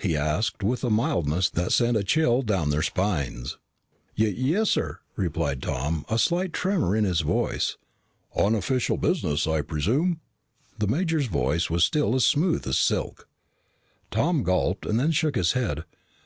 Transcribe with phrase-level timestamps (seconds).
[0.00, 3.58] he asked with a mildness that sent a chill down their spines.
[4.18, 7.76] "Y yes sir," replied Tom, a slight tremor in his voice.
[8.34, 10.20] "On official business, I presume?"
[10.78, 13.28] The major's voice was still as smooth as silk.
[14.10, 15.84] Tom gulped and then shook his head.